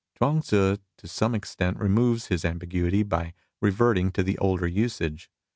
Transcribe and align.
Chuang 0.17 0.41
Tzu 0.41 0.77
to 0.97 1.07
some 1.07 1.35
extent 1.35 1.77
removes 1.77 2.27
this 2.29 2.43
am 2.43 2.57
biguity 2.59 3.07
by 3.07 3.35
reverting 3.61 4.11
to 4.13 4.23
the 4.23 4.35
older 4.39 4.65
usage. 4.65 5.29